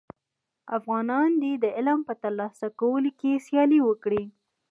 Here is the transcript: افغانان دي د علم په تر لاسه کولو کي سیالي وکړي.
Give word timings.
افغانان 0.77 1.29
دي 1.41 1.53
د 1.63 1.65
علم 1.77 1.99
په 2.07 2.13
تر 2.21 2.31
لاسه 2.39 2.67
کولو 2.79 3.09
کي 3.19 3.31
سیالي 3.45 3.79
وکړي. 3.83 4.23